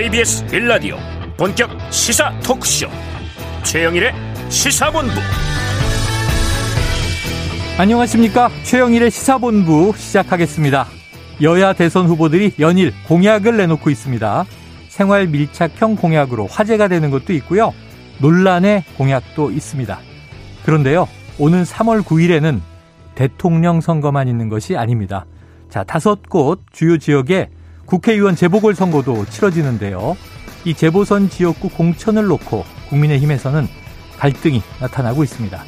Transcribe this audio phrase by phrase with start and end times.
[0.00, 0.96] KBS 빌라디오
[1.36, 2.86] 본격 시사 토크쇼.
[3.64, 4.12] 최영일의
[4.48, 5.12] 시사본부.
[7.76, 8.48] 안녕하십니까?
[8.62, 10.86] 최영일의 시사본부 시작하겠습니다.
[11.42, 14.44] 여야 대선 후보들이 연일 공약을 내놓고 있습니다.
[14.86, 17.74] 생활 밀착형 공약으로 화제가 되는 것도 있고요.
[18.20, 19.98] 논란의 공약도 있습니다.
[20.64, 21.08] 그런데요
[21.40, 22.60] 오는 3월 9일에는
[23.16, 25.26] 대통령 선거만 있는 것이 아닙니다.
[25.68, 27.50] 자 다섯 곳 주요 지역에
[27.88, 30.16] 국회의원 재보궐선거도 치러지는데요.
[30.64, 33.66] 이 재보선 지역구 공천을 놓고 국민의힘에서는
[34.18, 35.64] 갈등이 나타나고 있습니다.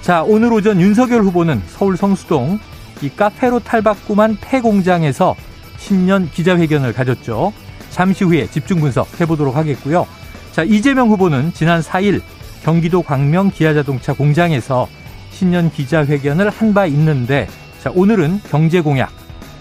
[0.00, 2.60] 자, 오늘 오전 윤석열 후보는 서울 성수동
[3.02, 5.34] 이 카페로 탈바꿈한 폐공장에서
[5.78, 7.52] 신년 기자회견을 가졌죠.
[7.90, 10.06] 잠시 후에 집중 분석 해 보도록 하겠고요.
[10.52, 12.22] 자, 이재명 후보는 지난 4일
[12.62, 14.88] 경기도 광명 기아자동차 공장에서
[15.30, 17.48] 신년 기자회견을 한 바 있는데
[17.82, 19.10] 자, 오늘은 경제 공약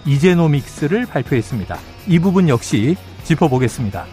[0.05, 1.77] 이제노믹스를 발표했습니다.
[2.07, 4.05] 이 부분 역시 짚어보겠습니다.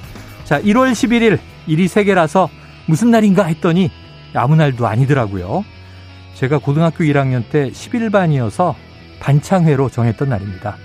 [0.44, 2.48] 자, 1월 11일 일이 세계라서
[2.86, 3.90] 무슨 날인가 했더니
[4.34, 5.64] 아무 날도 아니더라고요.
[6.34, 8.74] 제가 고등학교 1학년 때 11반이어서
[9.20, 10.76] 반창회로 정했던 날입니다.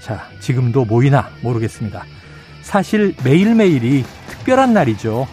[0.00, 2.04] 자, 지금도 모이나 모르겠습니다.
[2.62, 5.28] 사실 매일매일이 특별한 날이죠.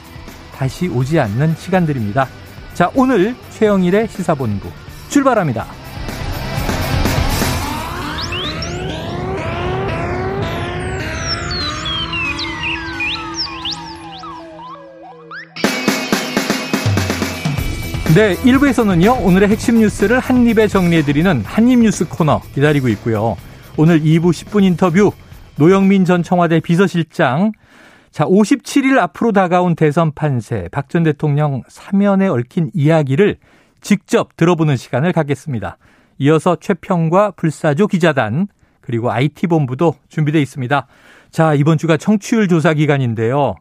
[0.56, 2.28] 다시 오지 않는 시간들입니다.
[2.74, 4.70] 자, 오늘 최영일의 시사본부
[5.10, 5.83] 출발합니다.
[18.16, 23.36] 네, 1부에서는요, 오늘의 핵심 뉴스를 한입에 정리해드리는 한입뉴스 코너 기다리고 있고요.
[23.76, 25.12] 오늘 2부 10분 인터뷰,
[25.56, 27.54] 노영민 전 청와대 비서실장.
[28.12, 33.38] 자, 57일 앞으로 다가온 대선 판세, 박 전 대통령 사면에 얽힌 이야기를
[33.82, 35.78] 직접 들어보는 시간을 갖겠습니다.
[36.20, 38.46] 이어서 최평과 불사조 기자단,
[38.82, 40.86] 그리고 IT본부도 준비되어 있습니다.
[41.32, 43.56] 자, 이번 주가 청취율 조사 기간인데요.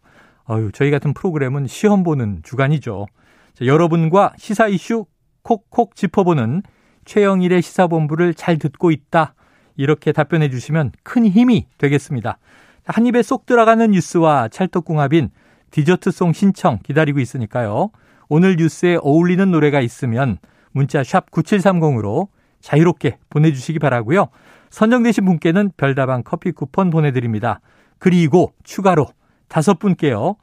[0.50, 3.06] 어유 저희 같은 프로그램은 시험 보는 주간이죠.
[3.54, 5.06] 자, 여러분과 시사 이슈
[5.42, 6.62] 콕콕 짚어보는
[7.04, 9.34] 최영일의 시사본부를 잘 듣고 있다.
[9.76, 12.38] 이렇게 답변해 주시면 큰 힘이 되겠습니다.
[12.84, 15.30] 한 입에 쏙 들어가는 뉴스와 찰떡궁합인
[15.70, 17.90] 디저트송 신청 기다리고 있으니까요.
[18.28, 20.38] 오늘 뉴스에 어울리는 노래가 있으면
[20.70, 22.28] 문자 샵 9730으로
[22.60, 24.28] 자유롭게 보내주시기 바라고요.
[24.70, 27.60] 선정되신 분께는 별다방 커피 쿠폰 보내드립니다.
[27.98, 29.06] 그리고 추가로
[29.48, 30.36] 다섯 분께요.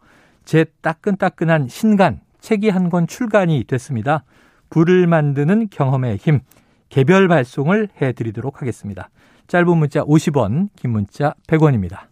[0.46, 4.24] 제 따끈따끈한 신간 책이 한 권 출간이 됐습니다.
[4.70, 6.42] 불을 만드는 경험의 힘
[6.90, 9.10] 개별 발송을 해드리도록 하겠습니다.
[9.48, 12.08] 짧은 문자 50원, 긴 문자 100원입니다.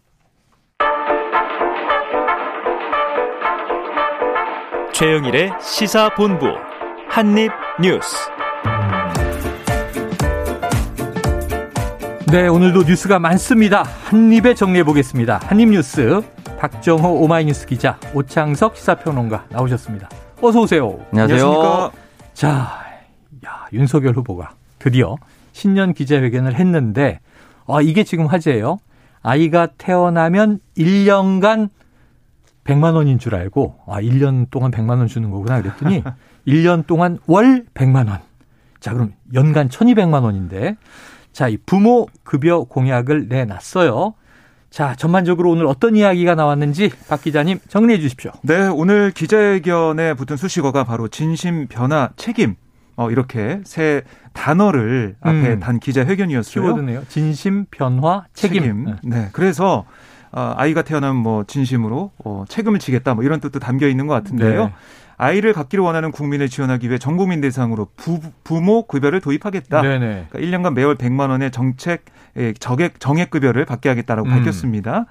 [4.94, 6.48] 최영일의 시사본부
[7.10, 8.37] 한입뉴스
[12.30, 13.84] 네, 오늘도 뉴스가 많습니다.
[13.84, 15.40] 한입에 정리해 보겠습니다.
[15.44, 16.22] 한입 뉴스
[16.60, 20.10] 박정호 오마이뉴스 기자, 오창석 시사평론가 나오셨습니다.
[20.42, 21.00] 어서 오세요.
[21.12, 21.92] 안녕하세요.
[22.34, 22.50] 자,
[23.46, 25.16] 야, 윤석열 후보가 드디어
[25.54, 27.22] 신년 기자회견을 했는데,
[27.66, 28.78] 아, 이게 지금 화제예요.
[29.22, 31.70] 아이가 태어나면 1년간
[32.66, 36.04] 100만 원인 줄 알고, 아, 1년 동안 100만 원 주는 거구나 그랬더니,
[36.46, 38.20] 1년 동안 월 100만 원.
[38.82, 40.76] 자, 그럼 연간 1200만 원인데,
[41.34, 44.14] 자, 이 부모 급여 공약을 내놨어요.
[44.70, 48.32] 자, 전반적으로 오늘 어떤 이야기가 나왔는지 박 기자님 정리해 주십시오.
[48.42, 52.56] 네, 오늘 기자회견에 붙은 수식어가 바로 진심, 변화, 책임.
[52.96, 54.02] 어, 이렇게 세
[54.34, 55.60] 단어를 앞에 음.
[55.60, 56.64] 단 기자회견이었어요.
[56.64, 57.04] 키워드네요.
[57.08, 58.62] 진심, 변화, 책임.
[58.64, 58.86] 책임.
[58.86, 58.96] 네.
[59.04, 59.30] 네.
[59.34, 59.86] 그래서
[60.32, 64.66] 어, 아이가 태어나면 뭐 진심으로 어, 책임을 지겠다 뭐 이런 뜻도 담겨 있는 것 같은데요.
[64.66, 64.74] 네.
[65.18, 69.82] 아이를 갖기를 원하는 국민을 지원하기 위해 전 국민 대상으로 부, 부모 급여를 도입하겠다.
[69.82, 70.28] 네네.
[70.30, 72.06] 그러니까 1년간 매월 100만 원의 정책
[72.60, 74.32] 정액 정액 급여를 받게 하겠다라고 음.
[74.32, 75.08] 밝혔습니다.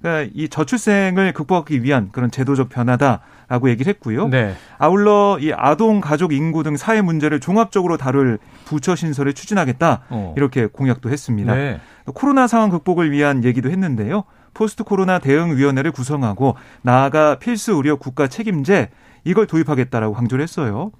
[0.00, 4.28] 그러니까 이 저출생을 극복하기 위한 그런 제도적 변화다라고 얘기를 했고요.
[4.28, 4.54] 네.
[4.78, 10.34] 아울러 이 아동 가족 인구 등 사회 문제를 종합적으로 다룰 부처 신설을 추진하겠다 어.
[10.36, 11.52] 이렇게 공약도 했습니다.
[11.52, 11.80] 네.
[12.14, 14.22] 코로나 상황 극복을 위한 얘기도 했는데요.
[14.54, 18.90] 포스트 코로나 대응 위원회를 구성하고 나아가 필수 의료 국가 책임제
[19.28, 20.90] 이걸 도입하겠다라고 강조를 했어요.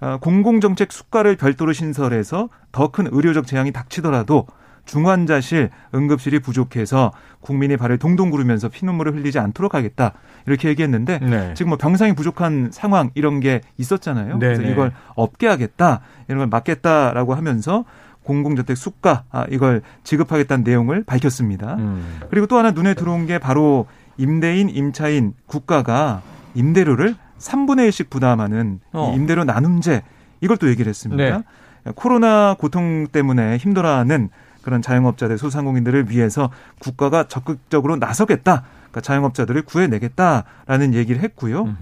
[0.00, 4.46] 어, 공공정책 수가를 별도로 신설해서 더 큰 의료적 재앙이 닥치더라도
[4.86, 10.12] 중환자실, 응급실이 부족해서 국민이 발을 동동 구르면서 피눈물을 흘리지 않도록 하겠다.
[10.46, 11.54] 이렇게 얘기했는데 네.
[11.54, 14.38] 지금 뭐 병상이 부족한 상황 이런 게 있었잖아요.
[14.38, 14.38] 네네.
[14.38, 14.70] 그래서 네.
[14.72, 16.00] 이걸 없게 하겠다.
[16.28, 17.84] 이런 걸 막겠다라고 하면서
[18.22, 21.74] 공공저택 수가 아, 이걸 지급하겠다는 내용을 밝혔습니다.
[21.74, 22.20] 음.
[22.30, 23.86] 그리고 또 하나 눈에 들어온 게 바로
[24.16, 26.22] 임대인, 임차인, 국가가
[26.54, 29.12] 임대료를 3분의 1씩 부담하는 어.
[29.14, 30.02] 임대료 나눔제
[30.40, 31.38] 이걸 또 얘기를 했습니다.
[31.38, 31.92] 네.
[31.94, 34.30] 코로나 고통 때문에 힘들어하는
[34.62, 38.64] 그런 자영업자들 소상공인들을 위해서 국가가 적극적으로 나서겠다.
[38.84, 41.76] 그러니까 자영업자들을 구해내겠다라는 얘기를 했고요.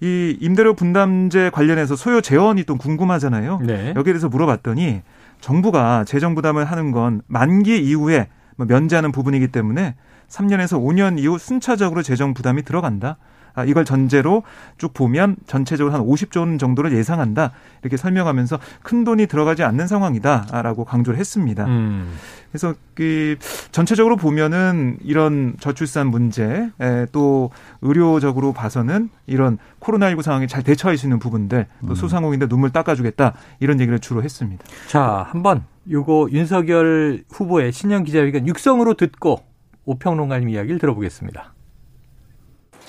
[0.00, 3.60] 이 임대료 분담제 관련해서 소요 재원이 또 궁금하잖아요.
[3.62, 3.94] 네.
[3.96, 5.02] 여기에 대해서 물어봤더니
[5.40, 9.96] 정부가 재정 부담을 하는 건 만기 이후에 뭐 면제하는 부분이기 때문에
[10.28, 13.16] 3년에서 5년 이후 순차적으로 재정 부담이 들어간다.
[13.54, 14.42] 아, 이걸 전제로
[14.78, 17.52] 쭉 보면 전체적으로 한 50조 원 정도를 예상한다.
[17.82, 21.66] 이렇게 설명하면서 큰 돈이 들어가지 않는 상황이다라고 강조를 했습니다.
[21.66, 22.12] 음.
[22.50, 23.36] 그래서 그
[23.70, 26.70] 전체적으로 보면은 이런 저출산 문제
[27.10, 27.50] 또
[27.80, 31.94] 의료적으로 봐서는 이런 코로나19 상황에 잘 대처할 수 있는 부분들 또 음.
[31.94, 34.62] 소상공인들 눈물 닦아주겠다 이런 얘기를 주로 했습니다.
[34.88, 39.42] 자, 한번 요거 윤석열 후보의 신년 기자회견 육성으로 듣고
[39.84, 41.54] 오평론가님 이야기를 들어보겠습니다.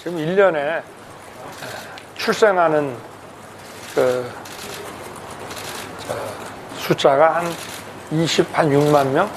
[0.04, 0.82] 지금 1년에
[2.18, 2.94] 출생하는
[3.96, 4.30] 그
[6.78, 7.50] 숫자가 한
[8.12, 9.30] 20, 한 6만 명?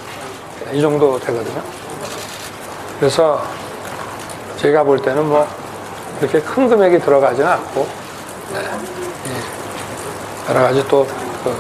[0.73, 1.63] 이 정도 되거든요.
[2.99, 3.41] 그래서
[4.57, 5.47] 제가 볼 때는 뭐
[6.19, 7.87] 그렇게 큰 금액이 들어가지는 않고,
[8.53, 8.61] 네.
[10.49, 11.07] 여러 가지 또
[11.45, 11.57] 그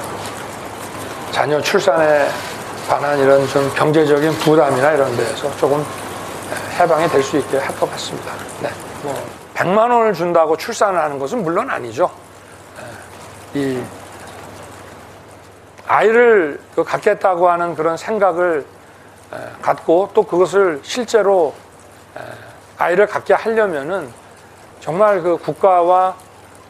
[1.30, 2.28] 자녀 출산에
[2.88, 5.84] 관한 이런 좀 경제적인 부담이나 이런 데에서 조금
[6.80, 8.32] 해방이 될 수 있게 할 것 같습니다.
[8.60, 8.70] 네.
[9.06, 9.14] 뭐
[9.54, 12.10] 100만 원을 준다고 출산을 하는 것은 물론 아니죠.
[13.54, 13.60] 예.
[13.60, 13.84] 이
[15.86, 18.66] 아이를 그 갖겠다고 하는 그런 생각을
[19.32, 21.54] 예, 갖고 또 그것을 실제로
[22.18, 22.22] 예,
[22.78, 24.12] 아이를 갖게 하려면은
[24.80, 26.16] 정말 그 국가와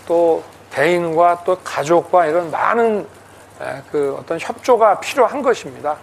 [0.06, 3.06] 또 개인과 또 가족과 이런 많은
[3.90, 5.96] 그 어떤 협조가 필요한 것입니다.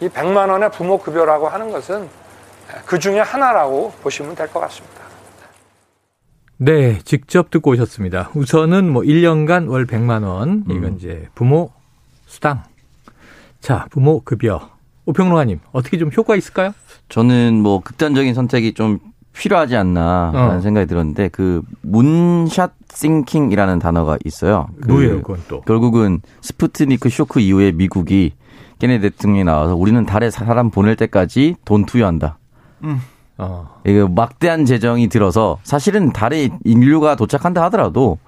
[0.00, 2.10] 이 100만 원의 부모 급여라고 하는 것은
[2.84, 4.93] 그 중에 하나라고 보시면 될 것 같습니다.
[6.56, 8.30] 네, 직접 듣고 오셨습니다.
[8.34, 10.96] 우선은 뭐 1년간 월 100만 원, 이건 음.
[10.96, 11.72] 이제 부모
[12.26, 12.62] 수당.
[13.60, 14.70] 자, 부모 급여.
[15.06, 16.72] 오평로아님, 어떻게 좀 효과 있을까요?
[17.08, 18.98] 저는 뭐 극단적인 선택이 좀
[19.34, 20.60] 필요하지 않나라는 어.
[20.60, 24.68] 생각이 들었는데 그 moonshot thinking이라는 단어가 있어요.
[24.80, 25.60] 그 뭐예요, 그건 또?
[25.62, 28.32] 결국은 스푸트니크 쇼크 이후에 미국이
[28.78, 32.38] 케네디 대통령이 나와서 우리는 달에 사람 보낼 때까지 돈 투여한다.
[32.84, 33.00] 음.
[33.38, 33.80] 어.
[33.84, 38.18] 이게 막대한 재정이 들어서 사실은 달에 인류가 도착한다 하더라도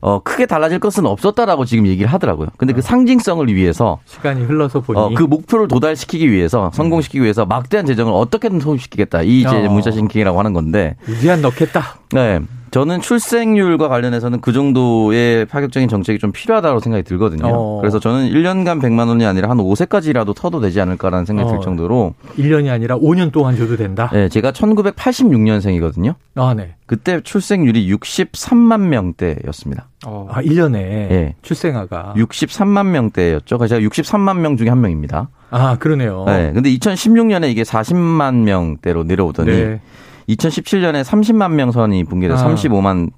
[0.00, 2.48] 어, 크게 달라질 것은 없었다라고 지금 얘기를 하더라고요.
[2.58, 2.82] 근데 그 어.
[2.82, 8.60] 상징성을 위해서 시간이 흘러서 보니 어, 그 목표를 도달시키기 위해서 성공시키기 위해서 막대한 재정을 어떻게든
[8.60, 9.22] 소집시키겠다.
[9.22, 9.70] 이 이제 어.
[9.70, 11.96] moonshot thinking이라고 하는 건데 무제한 넣겠다.
[12.12, 12.40] 네.
[12.76, 17.46] 저는 출생률과 관련해서는 그 정도의 파격적인 정책이 좀 필요하다고 생각이 들거든요.
[17.46, 17.78] 어.
[17.80, 21.52] 그래서 저는 1년간 100만 원이 아니라 한 5세까지라도 터도 되지 않을까라는 생각이 어.
[21.52, 24.10] 들 정도로 1년이 아니라 5년 동안 줘도 된다.
[24.12, 26.16] 네, 제가 1986년생이거든요.
[26.34, 26.74] 아, 네.
[26.84, 29.88] 그때 출생률이 63만 명대였습니다.
[30.04, 30.28] 어.
[30.30, 31.34] 아, 1년에 네.
[31.40, 33.56] 출생아가 63만 명대였죠.
[33.56, 35.30] 그래서 제가 63만 명 중에 한 명입니다.
[35.48, 36.24] 아, 그러네요.
[36.26, 36.52] 네.
[36.52, 39.80] 근데 2016년에 이게 40만 명대로 내려오더니 네.
[40.28, 42.36] 2017년에 30만 명 선이 붕괴돼 아.
[42.36, 43.10] 35만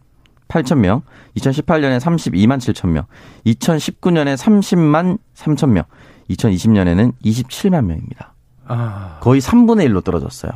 [0.49, 1.03] 8천 명,
[1.37, 3.05] 2018년에 32만 7천 명,
[3.47, 5.85] 2019년에 30만 3천 명,
[6.31, 8.35] 2020년에는 27만 명입니다.
[8.67, 9.19] 아.
[9.21, 10.53] 거의 3분의 1로 떨어졌어요.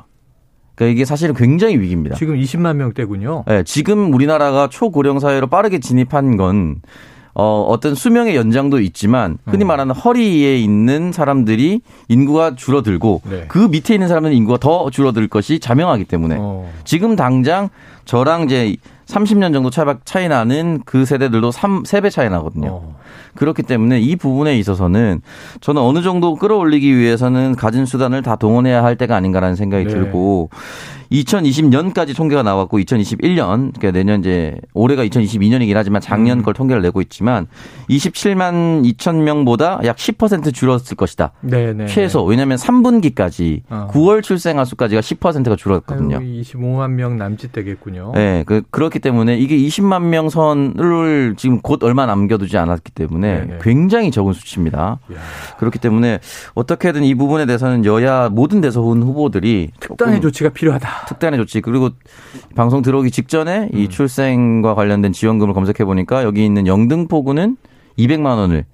[0.75, 2.16] 그러니까 이게 사실은 굉장히 위기입니다.
[2.16, 3.44] 지금 20만 명대군요.
[3.46, 6.81] 네, 지금 우리나라가 초고령 사회로 빠르게 진입한 건
[7.34, 9.66] 어, 어떤 수명의 연장도 있지만 흔히 어.
[9.66, 13.45] 말하는 허리에 있는 사람들이 인구가 줄어들고 네.
[13.49, 16.71] 그 밑에 있는 사람들은 인구가 더 줄어들 것이 자명하기 때문에 어.
[16.85, 17.71] 지금 당장
[18.04, 19.71] 저랑 이제 30년 정도
[20.04, 22.68] 차이 나는 그 세대들도 3, 3배 차이 나거든요.
[22.71, 22.97] 어.
[23.35, 25.23] 그렇기 때문에 이 부분에 있어서는
[25.61, 29.90] 저는 어느 정도 끌어올리기 위해서는 가진 수단을 다 동원해야 할 때가 아닌가라는 생각이 네.
[29.90, 30.50] 들고
[31.12, 36.42] 2020년까지 통계가 나왔고 2021년 그러니까 내년 이제 올해가 2022년이긴 하지만 작년 음.
[36.42, 37.47] 걸 통계를 내고 있지만
[37.90, 41.33] 27만 2천 명보다 약 10% 줄었을 것이다.
[41.40, 41.73] 네네.
[41.73, 43.88] 네, 최소 왜냐하면 3분기까지 어.
[43.90, 46.16] 9월 출생아 수까지가 10%가 줄었거든요.
[46.16, 48.12] 아유, 25만 명 남짓 되겠군요.
[48.14, 53.47] 네, 그, 그렇기 때문에 이게 20만 명 선을 지금 곧 얼마 남겨두지 않았기 때문에 네네.
[53.47, 53.59] 네.
[53.61, 54.99] 굉장히 적은 수치입니다.
[55.12, 55.16] 야.
[55.59, 56.21] 그렇기 때문에
[56.54, 61.01] 어떻게든 이 부분에 대해서는 여야 모든 대선 후보들이 특단의 조치가 필요하다.
[61.09, 61.90] 특단의 조치 그리고
[62.54, 63.88] 방송 들어오기 직전에 이 음.
[63.88, 67.56] 출생과 관련된 지원금을 검색해 보니까 여기 있는 영등포구는
[67.99, 68.64] 200만 원을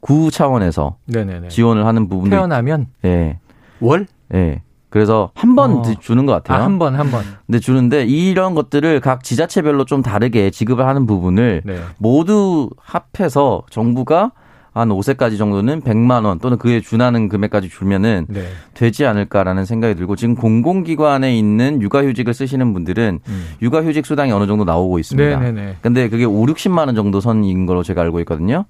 [0.00, 1.48] 구 차원에서 네네네.
[1.48, 3.08] 지원을 하는 부분도 태어나면 예.
[3.08, 3.38] 네.
[3.80, 4.06] 월?
[4.32, 4.38] 예.
[4.38, 4.62] 네.
[4.90, 5.82] 그래서 한번 어.
[6.00, 6.62] 주는 것 같아요.
[6.62, 7.22] 아, 한 번, 한 번.
[7.46, 11.78] 근데 주는데 이런 것들을 각 지자체별로 좀 다르게 지급을 하는 부분을 네.
[11.98, 14.32] 모두 합해서 정부가
[14.78, 18.44] 한 5세까지 정도는 100만 원 또는 그에 준하는 금액까지 주면은 네.
[18.74, 23.46] 되지 않을까라는 생각이 들고 지금 공공기관에 있는 육아휴직을 쓰시는 분들은 음.
[23.62, 25.38] 육아휴직 수당이 어느 정도 나오고 있습니다.
[25.38, 25.76] 네네네.
[25.82, 28.64] 근데 그게 5, 60만 원 정도 선인 걸로 제가 알고 있거든요.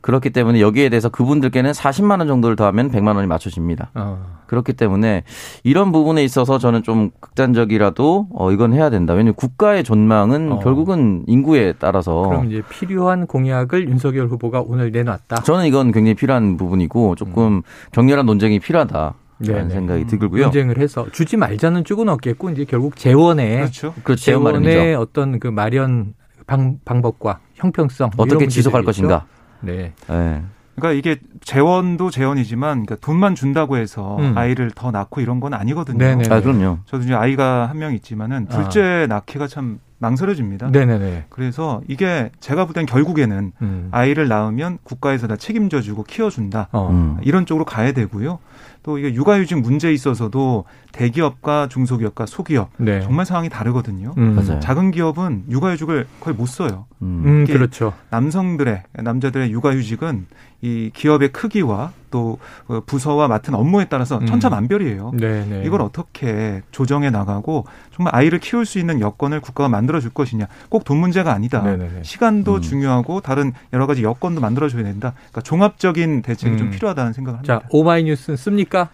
[0.00, 3.90] 그렇기 때문에 여기에 대해서 그분들께는 40만 원 정도를 더하면 100만 원이 맞춰집니다.
[3.94, 4.40] 어.
[4.46, 5.24] 그렇기 때문에
[5.62, 9.12] 이런 부분에 있어서 저는 좀 극단적이라도 어 이건 해야 된다.
[9.12, 10.58] 왜냐하면 국가의 전망은 어.
[10.58, 15.42] 결국은 인구에 따라서 그럼 이제 필요한 공약을 윤석열 후보가 오늘 내놨다.
[15.42, 17.62] 저는 이건 굉장히 필요한 부분이고 조금 음.
[17.92, 19.14] 격렬한 논쟁이 필요하다.
[19.42, 19.70] 라는 네네.
[19.70, 20.42] 생각이 들고요.
[20.44, 23.94] 논쟁을 해서 주지 말자는 쪽은 없겠고 이제 결국 재원의 그렇죠.
[24.04, 24.22] 그렇죠.
[24.22, 26.12] 재원의 어떤 그 마련
[26.46, 29.24] 방, 방법과 형평성 어떻게 지속할 것인가.
[29.60, 29.92] 네.
[30.08, 30.42] 네.
[30.76, 34.32] 그러니까 이게 재원도 재원이지만 그러니까 돈만 준다고 해서 음.
[34.36, 35.98] 아이를 더 낳고 이런 건 아니거든요.
[35.98, 36.24] 네네.
[36.30, 36.78] 아, 그럼요.
[36.86, 39.06] 저도 이제 아이가 한 명 있지만은 둘째 아.
[39.06, 40.70] 낳기가 참 망설여집니다.
[40.70, 41.26] 네네네.
[41.28, 43.88] 그래서 이게 제가 볼 땐 결국에는 음.
[43.90, 46.68] 아이를 낳으면 국가에서 다 책임져주고 키워준다.
[46.72, 47.18] 어.
[47.22, 48.38] 이런 쪽으로 가야 되고요.
[48.82, 53.00] 또 이게 육아휴직 문제에 있어서도 대기업과 중소기업과 소기업 네.
[53.00, 54.14] 정말 상황이 다르거든요.
[54.16, 54.60] 음.
[54.60, 56.86] 작은 기업은 육아휴직을 거의 못 써요.
[57.02, 57.92] 음, 음 그렇죠.
[58.10, 60.26] 남성들의 남자들의 육아휴직은
[60.62, 64.26] 이 기업의 크기와 또그 부서와 맡은 업무에 따라서 음.
[64.26, 65.12] 천차만별이에요.
[65.14, 65.62] 네, 네.
[65.64, 67.64] 이걸 어떻게 조정해 나가고
[67.94, 70.46] 정말 아이를 키울 수 있는 여건을 국가가 만들어 줄 것이냐.
[70.68, 71.62] 꼭 돈 문제가 아니다.
[71.62, 72.02] 네, 네, 네.
[72.02, 72.60] 시간도 음.
[72.60, 75.12] 중요하고 다른 여러 가지 여건도 만들어 줘야 된다.
[75.16, 76.58] 그러니까 종합적인 대책이 음.
[76.58, 77.60] 좀 필요하다는 생각을 합니다.
[77.60, 78.88] 자, 오마이뉴스 씁니까?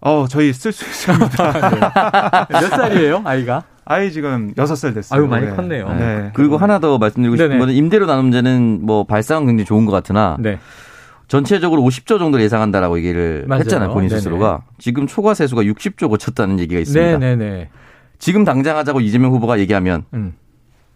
[0.00, 1.52] 어, 저희 쓸 수 있습니다.
[2.48, 2.60] 네.
[2.60, 3.64] 몇 살이에요, 아이가?
[3.84, 5.20] 아이 지금 여섯 살 됐어요.
[5.20, 5.54] 아유, 많이 네.
[5.54, 5.88] 컸네요.
[5.94, 6.30] 네.
[6.34, 10.58] 그리고 하나 더 말씀드리고 싶은 거는 임대료 나눔제는 뭐 발상은 굉장히 좋은 것 같으나 네.
[11.28, 13.60] 전체적으로 50조 정도 예상한다라고 얘기를 맞아요.
[13.60, 13.92] 했잖아요.
[13.92, 14.20] 본인 네네.
[14.20, 14.62] 스스로가.
[14.78, 17.18] 지금 초과 세수가 60조 고쳤다는 얘기가 있습니다.
[17.18, 17.68] 네네네.
[18.18, 20.34] 지금 당장 하자고 이재명 후보가 얘기하면 음.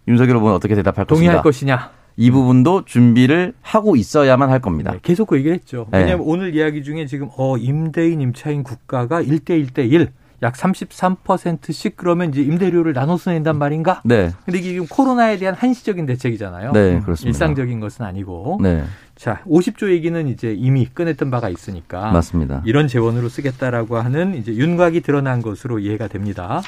[0.08, 1.76] 윤석열 후보는 어떻게 대답할 동의할 것인가?
[1.76, 2.00] 것이냐?
[2.16, 4.92] 이 부분도 준비를 하고 있어야만 할 겁니다.
[4.92, 5.86] 네, 계속 그 얘기를 했죠.
[5.90, 5.98] 네.
[5.98, 6.32] 왜냐하면 네.
[6.32, 10.10] 오늘 이야기 중에 지금 어 임대인 임차인 국가가 1대 1대 1.
[10.42, 14.00] 약 33%씩 그러면 이제 임대료를 나눠서 낸단 말인가?
[14.04, 14.30] 네.
[14.44, 16.72] 근데 이게 지금 코로나에 대한 한시적인 대책이잖아요.
[16.72, 17.28] 네, 그렇습니다.
[17.28, 18.58] 일상적인 것은 아니고.
[18.62, 18.84] 네.
[19.16, 22.10] 자, 50조 얘기는 이제 이미 꺼냈던 바가 있으니까.
[22.12, 22.62] 맞습니다.
[22.64, 26.62] 이런 재원으로 쓰겠다라고 하는 이제 윤곽이 드러난 것으로 이해가 됩니다.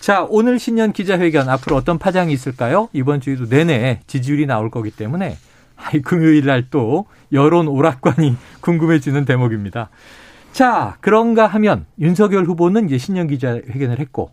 [0.00, 2.88] 자, 오늘 신년 기자회견 앞으로 어떤 파장이 있을까요?
[2.92, 5.36] 이번 주에도 내내 지지율이 나올 거기 때문에
[5.76, 9.90] 아이, 금요일 날 또 여론 오락관이 궁금해지는 대목입니다.
[10.52, 14.30] 자, 그런가 하면 윤석열 후보는 이제 신년 기자회견을 했고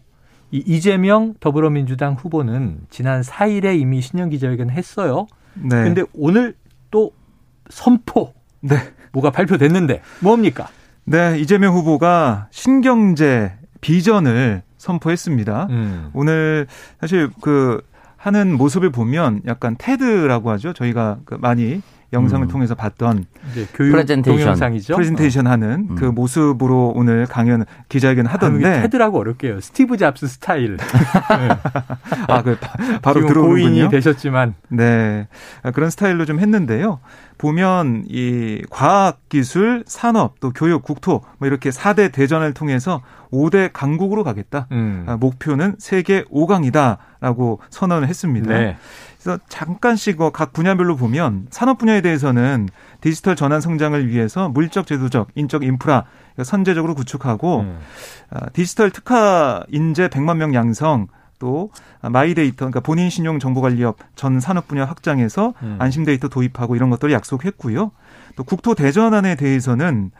[0.52, 5.28] 이 이재명 더불어민주당 후보는 지난 4일에 이미 신년 기자회견을 했어요.
[5.54, 5.84] 네.
[5.84, 6.56] 근데 오늘
[6.92, 7.12] 또
[7.70, 8.34] 선포.
[8.62, 8.76] 네.
[9.12, 10.68] 뭐가 발표됐는데 뭡니까?
[11.06, 15.68] 네, 이재명 후보가 신경제 비전을 선포했습니다.
[15.70, 16.10] 음.
[16.14, 16.68] 오늘
[17.00, 17.82] 사실 그
[18.18, 20.74] 하는 모습을 보면 약간 테드라고 하죠.
[20.74, 22.50] 저희가 그 많이 영상을 음.
[22.50, 23.26] 통해서 봤던
[23.74, 24.44] 교육 프레젠테이션.
[24.46, 24.96] 동영상이죠.
[24.96, 25.52] 프레젠테이션 어.
[25.52, 25.96] 하는 음.
[25.96, 29.60] 그 모습으로 오늘 강연 기자회견 하던데 아, TED라고 어렵게요.
[29.62, 30.78] 스티브 잡스 스타일.
[30.78, 30.86] 네.
[32.28, 32.58] 아, 그
[33.02, 33.54] 바로 들어오는군요.
[33.54, 35.28] 고인이 되셨지만 네.
[35.64, 37.00] 아, 그런 스타일로 좀 했는데요.
[37.38, 43.02] 보면 이 과학 기술, 산업, 또 교육, 국토 뭐 이렇게 4대 대전환을 통해서
[43.32, 44.68] 5대 강국으로 가겠다.
[44.72, 45.06] 음.
[45.08, 48.54] 아, 목표는 세계 5강이다라고 선언을 했습니다.
[48.54, 48.78] 네.
[49.22, 52.70] 그래서 잠깐씩 어, 각 분야별로 보면 산업 분야에 대해서는
[53.02, 56.06] 디지털 전환 성장을 위해서 물적, 제도적, 인적 인프라
[56.42, 57.80] 선제적으로 구축하고 음.
[58.54, 61.08] 디지털 특화 인재 100만 명 양성
[61.38, 61.72] 또
[62.02, 65.76] 마이데이터 그러니까 본인 신용 정보 관리업 전 산업 분야 확장해서 음.
[65.80, 67.92] 안심 데이터 도입하고 이런 것들을 약속했고요.
[68.36, 70.12] 또 국토 대전환에 대해서는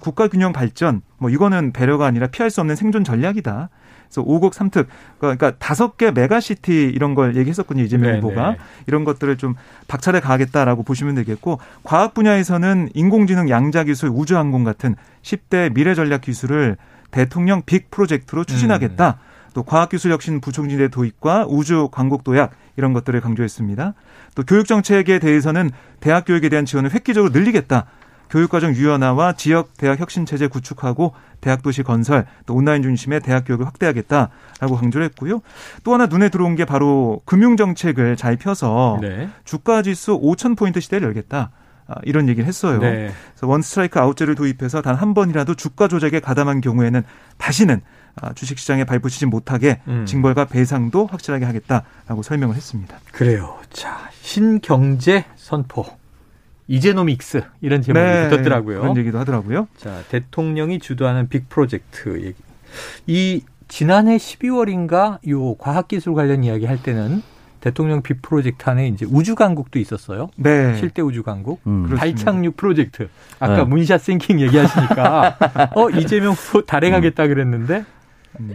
[0.00, 3.68] 국가 균형 발전 뭐 이거는 배려가 아니라 피할 수 없는 생존 전략이다.
[4.08, 4.86] 그래서 5극 3특
[5.18, 8.58] 그러니까 다섯 개 메가시티 이런 걸 얘기했었군요 이재명 네, 후보가 네.
[8.86, 9.54] 이런 것들을 좀
[9.86, 16.76] 박차를 가하겠다라고 보시면 되겠고 과학 분야에서는 인공지능 양자 기술 우주항공 같은 10대 미래 전략 기술을
[17.10, 19.18] 대통령 big 프로젝트로 추진하겠다.
[19.22, 19.28] 음.
[19.54, 23.94] 또 과학기술 혁신 부총리의 도입과 우주 강국 도약 이런 것들을 강조했습니다.
[24.34, 27.86] 또 교육 정책에 대해서는 대학 교육에 대한 지원을 획기적으로 늘리겠다.
[28.30, 33.66] 교육과정 유연화와 지역 대학 혁신 체제 구축하고 대학 도시 건설 또 온라인 중심의 대학 교육을
[33.66, 35.40] 확대하겠다라고 강조를 했고요.
[35.84, 39.28] 또 하나 눈에 들어온 게 바로 금융 정책을 잘 펴서 네.
[39.44, 41.50] 주가 지수 5천 포인트 시대를 열겠다.
[41.90, 42.78] 아, 이런 얘기를 했어요.
[42.80, 43.10] 네.
[43.32, 47.02] 그래서 원 스트라이크 아웃제를 도입해서 단 한 번이라도 주가 조작에 가담한 경우에는
[47.38, 47.80] 다시는
[48.20, 50.04] 아, 주식시장에 발붙이지 못하게 음.
[50.04, 52.98] 징벌과 배상도 확실하게 하겠다라고 설명을 했습니다.
[53.12, 53.56] 그래요.
[53.72, 55.97] 자 신경제 선포.
[56.68, 58.80] 이재노믹스 이런 제목이 네, 붙었더라고요.
[58.80, 59.68] 그런 얘기도 하더라고요.
[59.76, 62.36] 자, 대통령이 주도하는 big 프로젝트 얘기.
[63.06, 67.22] 이 지난해 12월인가 요 과학기술 관련 이야기 할 때는
[67.60, 70.30] 대통령 big 프로젝트 안에 이제 우주 강국도 있었어요.
[70.36, 70.76] 네.
[70.76, 71.60] 실대 우주 강국.
[71.66, 73.08] 음, 달 착륙 프로젝트.
[73.40, 73.64] 아까 네.
[73.64, 75.38] moonshot thinking 얘기하시니까
[75.74, 77.97] 어 이재명 후보 달에 가겠다 그랬는데 음.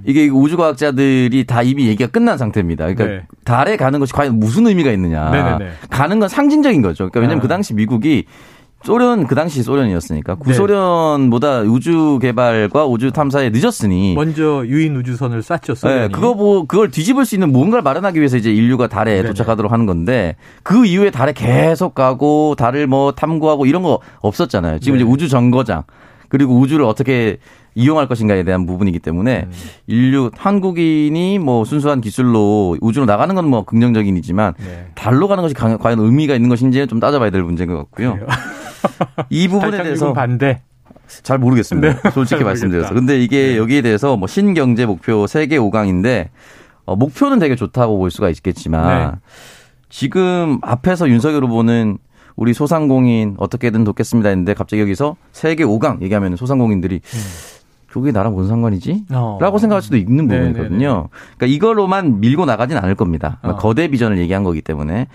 [0.05, 2.85] 이게 우주과학자들이 다 이미 얘기가 끝난 상태입니다.
[2.85, 3.27] 그러니까 네.
[3.43, 5.29] 달에 가는 것이 과연 무슨 의미가 있느냐.
[5.29, 5.71] 네네네.
[5.89, 7.09] 가는 건 상징적인 거죠.
[7.09, 7.41] 그러니까 왜냐하면 아.
[7.41, 8.25] 그 당시 미국이
[8.83, 11.67] 소련 그 당시 소련이었으니까 구소련보다 네.
[11.67, 15.75] 우주 개발과 우주 탐사에 늦었으니 먼저 유인 우주선을 쐈죠.
[15.75, 16.01] 소련이.
[16.01, 19.27] 네, 그거 뭐 그걸 뒤집을 수 있는 뭔가를 마련하기 위해서 이제 인류가 달에 네네.
[19.29, 24.79] 도착하도록 하는 건데 그 이후에 달에 계속 가고 달을 뭐 탐구하고 이런 거 없었잖아요.
[24.79, 25.03] 지금 네.
[25.03, 25.83] 이제 우주 정거장
[26.33, 27.37] 그리고 우주를 어떻게
[27.75, 29.51] 이용할 것인가에 대한 부분이기 때문에 음.
[29.85, 34.87] 인류 한국인이 뭐 순수한 기술로 우주로 나가는 건 뭐 긍정적인이지만 네.
[34.95, 38.17] 달로 가는 것이 과연 의미가 있는 것인지는 좀 따져봐야 될 문제인 것 같고요.
[39.29, 40.61] 이 부분에 대해서 반대.
[41.21, 42.01] 잘 모르겠습니다.
[42.01, 42.09] 네.
[42.09, 42.95] 솔직히 말씀드려서.
[42.95, 43.57] 근데 이게 네.
[43.57, 46.29] 여기에 대해서 뭐 신경제 목표 세계 5강인데
[46.85, 49.17] 어, 목표는 되게 좋다고 볼 수가 있겠지만 네.
[49.89, 51.99] 지금 앞에서 윤석열 후보는
[52.35, 57.19] 우리 소상공인 어떻게든 돕겠습니다 했는데 갑자기 여기서 세계 5강 얘기하면 소상공인들이 음.
[57.87, 59.05] 그게 나랑 뭔 상관이지?
[59.11, 59.37] 어.
[59.39, 60.87] 라고 생각할 수도 있는 네, 부분이거든요.
[60.87, 61.07] 네네네.
[61.37, 63.37] 그러니까 이걸로만 밀고 나가진 않을 겁니다.
[63.43, 63.55] 어.
[63.55, 65.07] 거대 비전을 얘기한 거기 때문에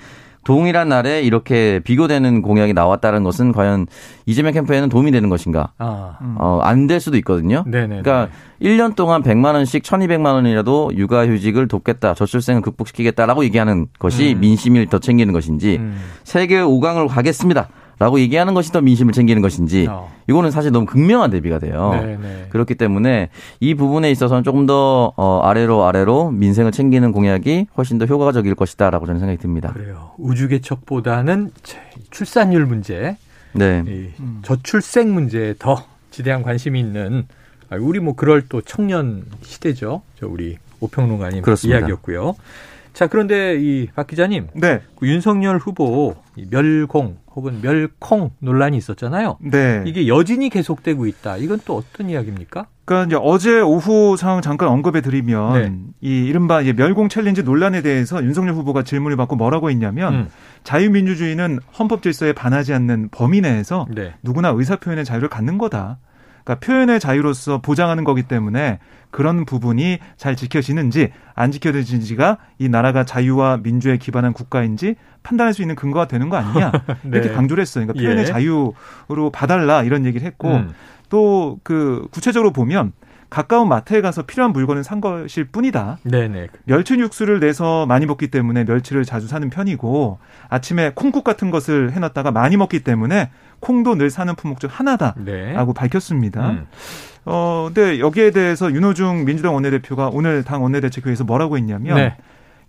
[0.45, 3.87] 동일한 날에 이렇게 비교되는 공약이 나왔다는 것은 과연
[4.26, 5.73] 이재명 캠프에는 도움이 되는 것인가?
[5.78, 6.16] 아.
[6.38, 7.64] 어, 안 될 수도 있거든요.
[7.66, 8.28] 네네 그러니까
[8.62, 12.14] 1년 동안 100만 원씩 1,200만 원이라도 육아 휴직을 돕겠다.
[12.14, 14.40] 저출생을 극복시키겠다라고 얘기하는 것이 음.
[14.40, 15.97] 민심을 더 챙기는 것인지 음.
[16.25, 17.68] 세계 5강을 가겠습니다.
[17.99, 20.11] 라고 얘기하는 것이 더 민심을 챙기는 것인지 어.
[20.28, 21.90] 이거는 사실 너무 극명한 대비가 돼요.
[21.93, 22.17] 네네.
[22.17, 22.47] 네.
[22.50, 28.07] 그렇기 때문에 이 부분에 있어서는 조금 더 어, 아래로 아래로 민생을 챙기는 공약이 훨씬 더
[28.07, 29.73] 효과적일 것이다라고 저는 생각이 듭니다.
[29.73, 30.12] 그래요.
[30.19, 31.50] 우주 개척보다는
[32.11, 33.17] 출산율 문제,
[33.52, 34.12] 네.
[34.43, 37.26] 저출생 문제에 더 지대한 관심이 있는
[37.71, 40.02] 아, 우리 뭐 그럴 또 청년 시대죠.
[40.19, 41.81] 저 우리 오평론가님 그렇습니다.
[41.81, 42.35] 이야기였고요.
[42.99, 44.49] 자, 그런데 이 박 기자님.
[44.55, 44.81] 네.
[44.97, 46.17] 그 윤석열 후보
[46.50, 49.37] 멸공 혹은 멸콩 논란이 있었잖아요.
[49.40, 49.85] 네.
[49.87, 51.37] 이게 여진이 계속되고 있다.
[51.37, 52.67] 이건 또 어떤 이야기입니까?
[52.85, 55.73] 그러니까 이제 어제 오후 상황 잠깐 언급해 드리면 네.
[56.00, 60.28] 이 이른바 이제 멸공 챌린지 논란에 대해서 윤석열 후보가 질문을 받고 뭐라고 했냐면 음.
[60.64, 64.14] 자유민주주의는 헌법 질서에 반하지 않는 범위 내에서 네.
[64.25, 65.99] 누구나 의사 표현의 자유를 갖는 거다.
[66.48, 68.78] 그러니까 표현의 자유로서 보장하는 거기 때문에
[69.11, 75.74] 그런 부분이 잘 지켜지는지 안 지켜지는지가 이 나라가 자유와 민주에 기반한 국가인지 판단할 수 있는
[75.74, 76.72] 근거가 되는 거 아니냐
[77.04, 77.34] 이렇게 네.
[77.34, 77.87] 강조를 했어요.
[77.87, 78.26] 그러니까 표현의 예.
[78.26, 80.72] 자유로 봐달라 이런 얘기를 했고 음.
[81.11, 82.92] 또그 구체적으로 보면
[83.30, 85.98] 가까운 마트에 가서 필요한 물건을 산 것일 뿐이다.
[86.04, 86.48] 네네.
[86.64, 92.30] 멸치 육수를 내서 많이 먹기 때문에 멸치를 자주 사는 편이고 아침에 콩국 같은 것을 해놨다가
[92.30, 93.30] 많이 먹기 때문에
[93.61, 95.55] 콩도 늘 사는 품목 중 하나다라고 네.
[95.75, 96.51] 밝혔습니다.
[96.51, 96.66] 음.
[97.25, 102.16] 어, 근데 여기에 대해서 윤호중 민주당 원내대표가 오늘 당 원내대책회의에서 뭐라고 했냐면 네.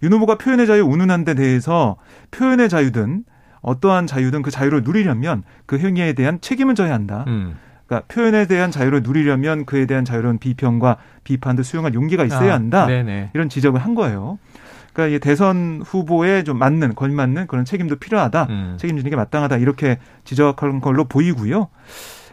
[0.03, 1.97] 윤 후보가 표현의 자유 운운한 데 대해서
[2.31, 3.23] 표현의 자유든
[3.61, 7.25] 어떠한 자유든 그 자유를 누리려면 그 행위에 대한 책임을 져야 한다.
[7.27, 7.57] 음.
[7.85, 12.85] 그러니까 표현에 대한 자유를 누리려면 그에 대한 자유로운 비평과 비판도 수용할 용기가 있어야 아, 한다.
[12.85, 12.89] 아,
[13.33, 14.37] 이런 지적을 한 거예요.
[14.99, 18.47] 그러니까 이 대선 후보에 좀 맞는 걸맞는 그런 책임도 필요하다.
[18.49, 18.75] 음.
[18.77, 19.57] 책임지는 게 마땅하다.
[19.57, 21.69] 이렇게 지적한 걸로 보이고요.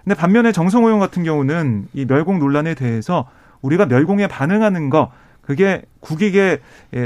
[0.02, 3.28] 근데 반면에 정성호 의원 같은 경우는 이 멸공 논란에 대해서
[3.62, 6.58] 우리가 멸공에 반응하는 거 그게 국익에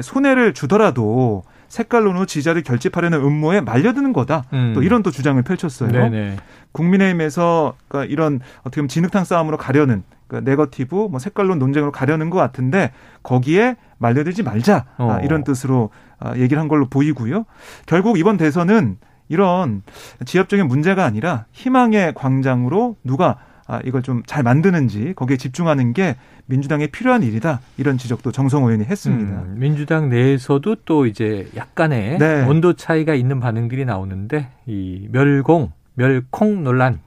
[0.03, 4.44] 손해를 주더라도 색깔론으로 지지자를 결집하려는 음모에 말려드는 거다.
[4.55, 4.73] 음.
[4.75, 5.92] 또 이런 또 주장을 펼쳤어요.
[5.92, 6.37] 네네.
[6.73, 12.38] 국민의힘에서 그러니까 이런 어떻게 보면 진흙탕 싸움으로 가려는 그러니까 네거티브 뭐 색깔론 논쟁으로 가려는 것
[12.38, 15.11] 같은데 거기에 말려들지 말자 어.
[15.11, 17.45] 아, 이런 뜻으로 아, 얘기를 한 걸로 보이고요.
[17.87, 19.83] 결국 이번 대선은 이런
[20.25, 26.16] 지역적인 문제가 아니라 희망의 광장으로 누가 아, 이걸 좀 잘 만드는지 거기에 집중하는 게
[26.47, 29.43] 민주당에 필요한 일이다 이런 지적도 정성 의원이 했습니다.
[29.43, 32.45] 음, 민주당 내에서도 또 이제 약간의 네.
[32.47, 37.01] 온도 차이가 있는 반응들이 나오는데 이 멸공 멸콩 논란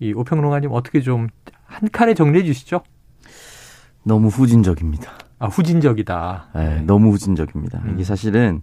[0.00, 1.28] 이 오평론가님 어떻게 좀
[1.68, 2.80] 한 칼에 정리해 주시죠?
[4.02, 5.12] 너무 후진적입니다.
[5.38, 6.48] 아 후진적이다.
[6.56, 7.80] 네, 너무 후진적입니다.
[7.84, 7.92] 음.
[7.94, 8.62] 이게 사실은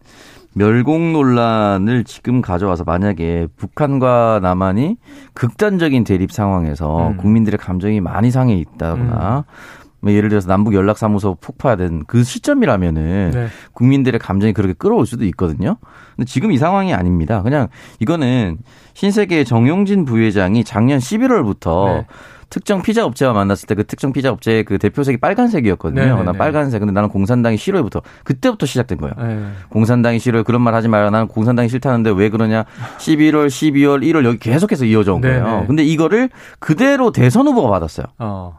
[0.54, 4.98] 멸공 논란을 지금 가져와서 만약에 북한과 남한이
[5.34, 7.18] 극단적인 대립 상황에서 음.
[7.18, 9.54] 국민들의 감정이 많이 상해 있다거나 음.
[10.02, 13.48] 뭐 예를 들어서 남북 연락사무소 폭파된 그 시점이라면은 네.
[13.74, 15.78] 국민들의 감정이 그렇게 끌어올 수도 있거든요.
[16.16, 17.42] 근데 지금 이 상황이 아닙니다.
[17.42, 18.58] 그냥 이거는
[18.94, 22.08] 신세계 정용진 부회장이 작년 11월부터 네.
[22.56, 26.02] 특정 피자 업체와 만났을 때 그 특정 피자 업체의 그 대표색이 빨간색이었거든요.
[26.02, 26.24] 네네네.
[26.24, 26.80] 나 빨간색.
[26.80, 29.14] 근데 나는 공산당이 싫어요부터 그때부터 시작된 거예요.
[29.18, 29.50] 네.
[29.70, 30.46] 공산당이 싫어요.
[30.46, 31.10] 그런 말 하지 마요.
[31.10, 32.64] 나는 공산당이 싫다는데 왜 그러냐.
[33.00, 35.44] 11월, 12월, 1월 여기 계속해서 이어져 온 거예요.
[35.46, 35.68] 네네.
[35.68, 38.06] 근데 이거를 그대로 대선 후보가 받았어요.
[38.20, 38.58] 어.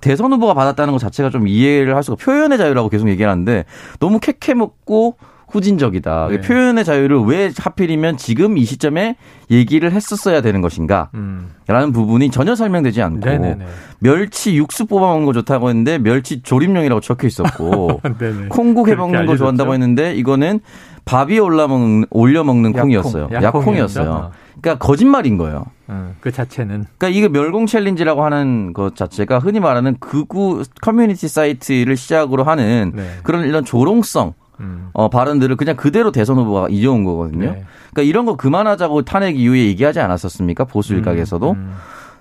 [0.00, 3.64] 대선 후보가 받았다는 것 자체가 좀 이해를 할 수가 표현의 자유라고 계속 얘기하는데
[3.98, 5.16] 너무 캐캐 먹고
[5.48, 6.28] 후진적이다.
[6.30, 6.40] 네.
[6.40, 9.16] 표현의 자유를 왜 하필이면 지금 이 시점에
[9.50, 11.10] 얘기를 했었어야 되는 것인가?
[11.14, 11.50] 음.
[11.66, 13.66] 라는 부분이 전혀 설명되지 않고 네네네.
[14.00, 18.00] 멸치 육수 뽑아 먹는 거 좋다고 했는데 멸치 조림용이라고 적혀 있었고
[18.50, 20.60] 콩국 해 먹는 거 좋아한다고 했는데 이거는
[21.04, 23.28] 밥이 올라 먹는 올려 먹는 콩이었어요.
[23.32, 25.66] 약콩, 이었어요 그러니까 거짓말인 거예요.
[25.88, 26.86] 음, 그 자체는.
[26.98, 33.08] 그러니까 이거 멸공 챌린지라고 하는 것 자체가 흔히 말하는 극우 커뮤니티 사이트를 시작으로 하는 네.
[33.22, 34.88] 그런 이런 조롱성 음.
[34.92, 37.50] 어, 발언들을 그냥 그대로 대선 후보가 이어온 거거든요.
[37.52, 37.64] 네.
[37.92, 40.64] 그러니까 이런 거 그만하자고 탄핵 이후에 얘기하지 않았었습니까?
[40.64, 41.50] 보수 음, 일각에서도.
[41.52, 41.74] 음, 음.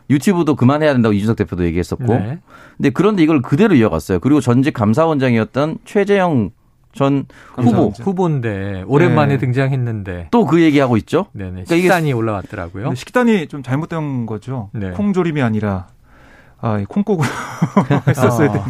[0.10, 2.06] 유튜브도 그만해야 된다고 이준석 대표도 얘기했었고.
[2.14, 2.40] 네.
[2.78, 4.20] 근데 그런데 이걸 그대로 이어갔어요.
[4.20, 6.52] 그리고 전직 감사원장이었던 최재형
[6.94, 9.38] 전 후보 후보인데 오랜만에 네.
[9.40, 11.26] 등장했는데 또 그 얘기하고 있죠.
[11.34, 11.64] 네네.
[11.66, 12.94] 그러니까 식단이 올라왔더라고요.
[12.96, 14.70] 식단이 좀 잘못된 거죠.
[14.74, 14.92] 네.
[14.92, 15.88] 콩조림이 아니라
[16.62, 17.28] 아, 콩국으로
[18.08, 18.62] 했었어야 돼.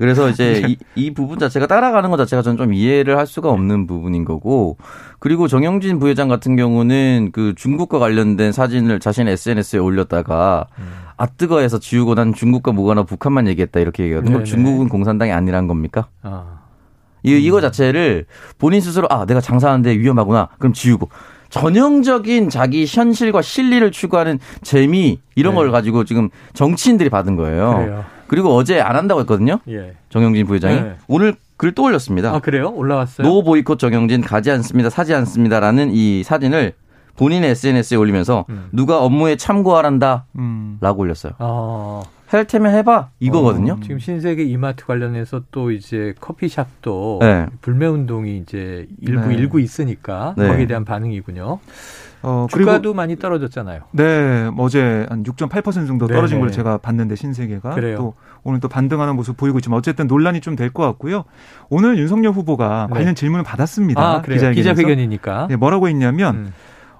[0.00, 3.86] 그래서 이제 이, 이, 부분 자체가 따라가는 것 자체가 저는 좀 이해를 할 수가 없는
[3.86, 4.78] 부분인 거고
[5.18, 10.84] 그리고 정영진 부회장 같은 경우는 그 중국과 관련된 사진을 자신의 SNS에 올렸다가 음.
[11.18, 14.32] 아 뜨거해서 지우고 난 중국과 무관한 북한만 얘기했다 이렇게 얘기하거든요.
[14.32, 16.08] 그럼 중국은 공산당이 아니란 겁니까?
[16.22, 16.60] 아.
[17.22, 17.60] 이, 이거 음.
[17.60, 18.24] 자체를
[18.56, 21.10] 본인 스스로 아 내가 장사하는데 위험하구나 그럼 지우고
[21.50, 25.60] 전형적인 자기 현실과 실리를 추구하는 재미 이런 네.
[25.60, 27.74] 걸 가지고 지금 정치인들이 받은 거예요.
[27.76, 28.04] 그래요.
[28.30, 29.58] 그리고 어제 안 한다고 했거든요.
[29.68, 29.94] 예.
[30.08, 30.94] 정영진 부회장이 네.
[31.08, 32.32] 오늘 글또 올렸습니다.
[32.32, 32.72] 아 그래요?
[32.72, 33.26] 올라왔어요?
[33.26, 34.88] 노 보이콧 정영진 가지 않습니다.
[34.88, 36.74] 사지 않습니다라는 이 사진을
[37.16, 38.68] 본인의 SNS에 올리면서 음.
[38.70, 40.78] 누가 업무에 참고하란다라고 음.
[40.80, 41.32] 올렸어요.
[41.38, 42.02] 아.
[42.28, 43.72] 할 테면 해봐 이거거든요.
[43.72, 47.46] 어, 지금 신세계 이마트 관련해서 또 이제 커피숍도 네.
[47.60, 49.34] 불매 운동이 이제 일부 네.
[49.34, 50.46] 일고 있으니까 네.
[50.46, 51.58] 거기에 대한 반응이군요.
[52.22, 53.80] 어, 주가도 많이 떨어졌잖아요.
[53.92, 57.96] 네, 뭐 어제 한 6.8% 정도 떨어진 걸 제가 봤는데 신세계가 그래요.
[57.96, 61.24] 또 오늘 또 반등하는 모습 보이고 있지만 어쨌든 논란이 좀 될 것 같고요.
[61.70, 62.94] 오늘 윤석열 후보가 네.
[62.94, 64.00] 관련 질문을 받았습니다.
[64.02, 65.46] 아, 기자회견이니까.
[65.48, 66.52] 네, 뭐라고 했냐면, 음.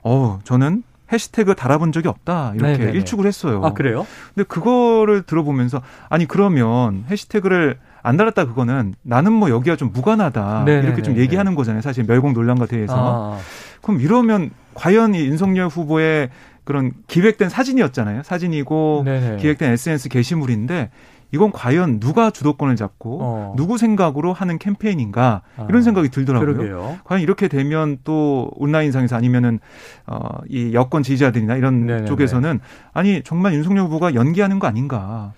[0.03, 2.93] 어, 저는 해시태그 달아본 적이 없다 이렇게 네네네.
[2.93, 3.61] 일축을 했어요.
[3.65, 4.07] 아 그래요?
[4.35, 10.87] 근데 그거를 들어보면서 아니 그러면 해시태그를 안 달았다 그거는 나는 뭐 여기가 좀 무관하다 네네네네.
[10.87, 11.83] 이렇게 좀 얘기하는 거잖아요.
[11.83, 12.95] 사실 멸공 논란과 대해서.
[12.97, 13.39] 아.
[13.83, 16.31] 그럼 이러면 과연 이 윤석열 후보의
[16.65, 18.23] 그런 기획된 사진이었잖아요.
[18.23, 19.37] 사진이고 네네.
[19.39, 20.91] 기획된 SNS 게시물인데
[21.33, 23.55] 이건 과연 누가 주도권을 잡고 어.
[23.57, 26.55] 누구 생각으로 하는 캠페인인가 이런 아, 생각이 들더라고요.
[26.55, 26.99] 그러게요.
[27.05, 29.61] 과연 이렇게 되면 또 온라인상에서 아니면은
[30.07, 32.07] 어이 여권 지지자들이나 이런 네네네.
[32.07, 32.61] 쪽에서는
[32.93, 35.33] 아니 정말 윤석열 후보가 연기하는 거 아닌가.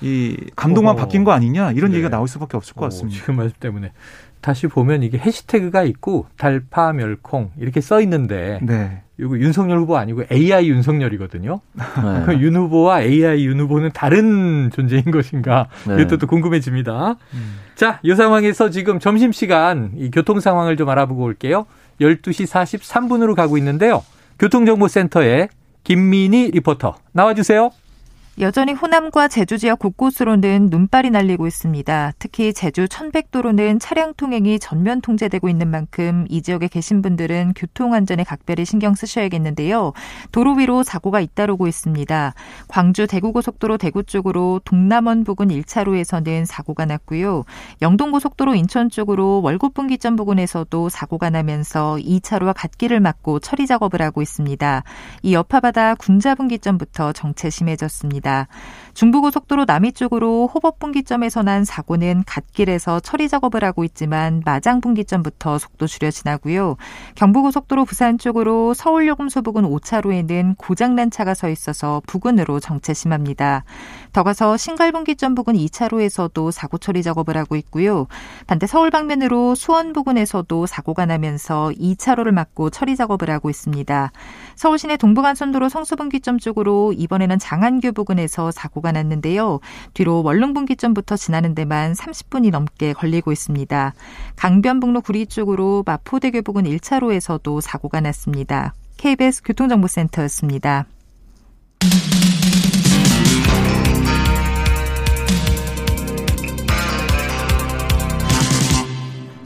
[0.00, 0.96] 이 감동만.
[0.96, 1.96] 바뀐 거 아니냐 이런 네.
[1.96, 3.16] 얘기가 나올 수밖에 없을 것 같습니다.
[3.16, 3.92] 오, 지금 말씀 때문에
[4.44, 9.00] 다시 보면 이게 해시태그가 있고 달파 멸콩 이렇게 써 있는데 네.
[9.18, 11.62] 이거 윤석열 후보 아니고 AI 윤석열이거든요.
[12.26, 12.40] 네.
[12.40, 15.94] 윤 후보와 AI 윤 후보는 다른 존재인 것인가 네.
[15.94, 17.16] 이것도 또 궁금해집니다.
[17.32, 17.56] 음.
[17.74, 21.64] 자, 이 상황에서 지금 점심 시간 이 교통 상황을 좀 알아보고 올게요.
[22.02, 24.04] 12시 43분으로 가고 있는데요.
[24.38, 25.48] 교통정보센터에
[25.84, 27.70] 김민희 리포터 나와주세요.
[28.40, 32.14] 여전히 호남과 제주 지역 곳곳으로는 눈발이 날리고 있습니다.
[32.18, 38.24] 특히 제주 천백도로는 차량 통행이 전면 통제되고 있는 만큼 이 지역에 계신 분들은 교통 안전에
[38.24, 39.92] 각별히 신경 쓰셔야겠는데요.
[40.32, 42.34] 도로 위로 사고가 잇따르고 있습니다.
[42.66, 47.44] 광주 대구고속도로 대구 쪽으로 동남원 부근 1차로에서는 사고가 났고요.
[47.82, 54.82] 영동고속도로 인천 쪽으로 월곶분기점 부근에서도 사고가 나면서 2차로와 갓길을 막고 처리 작업을 하고 있습니다.
[55.22, 58.23] 이 여파바다 군자분기점부터 정체 심해졌습니다.
[58.24, 58.48] 있습니다.
[58.94, 66.76] 중부고속도로 남이 쪽으로 호법분기점에서 난 사고는 갓길에서 처리 작업을 하고 있지만 마장분기점부터 속도 줄여 지나고요.
[67.16, 73.64] 경부고속도로 부산 쪽으로 서울요금소 부근 5차로에는 고장난 차가 서 있어서 부근으로 정체 심합니다.
[74.12, 78.06] 더 가서 신갈분기점 부근 2차로에서도 사고 처리 작업을 하고 있고요.
[78.46, 84.12] 반대 서울 방면으로 수원 부근에서도 사고가 나면서 2차로를 막고 처리 작업을 하고 있습니다.
[84.54, 89.60] 서울시내 동부간선도로 성수분기점 쪽으로 이번에는 장안교 부근 에서 사고가 났는데요.
[89.94, 93.94] 뒤로 원릉분기점부터 지나는 데만 30분이 넘게 걸리고 있습니다.
[94.36, 98.74] 강변북로 구리 쪽으로 마포대교 부근 1차로에서도 사고가 났습니다.
[98.96, 100.86] KBS 교통정보센터였습니다.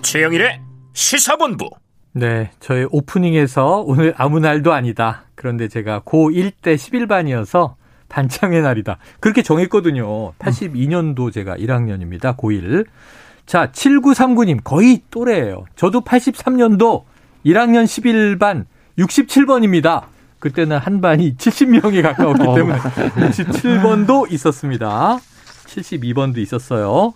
[0.03, 0.61] 최영일의
[0.95, 1.69] 시사본부.
[2.13, 5.25] 네, 저희 오프닝에서 오늘 아무 날도 아니다.
[5.35, 7.75] 그런데 제가 고1 때 11반이어서
[8.09, 8.99] 단창의 날이다.
[9.21, 10.33] 그렇게 정했거든요.
[10.35, 12.37] 82년도 제가 1학년입니다.
[12.37, 12.87] 고1.
[13.47, 15.65] 자, 7939님 거의 또래예요.
[15.77, 17.05] 저도 83년도
[17.47, 18.67] 1학년 11반
[18.99, 20.07] 67번입니다.
[20.39, 22.55] 그때는 한 반이 70명에 가까웠기 어.
[22.55, 25.19] 때문에 67번도 있었습니다.
[25.67, 27.15] 72번도 있었어요.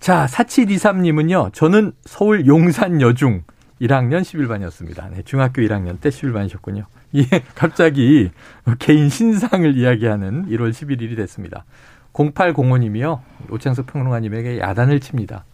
[0.00, 1.52] 자, 4723님은요.
[1.52, 3.42] 저는 서울 용산 여중
[3.80, 5.10] 1학년 11반이었습니다.
[5.10, 6.84] 네, 중학교 1학년 때 11반이셨군요.
[7.16, 8.30] 예, 갑자기
[8.78, 11.64] 개인 신상을 이야기하는 1월 11일이 됐습니다.
[12.12, 13.20] 0805님이요.
[13.50, 15.44] 오창석 평론가님에게 야단을 칩니다.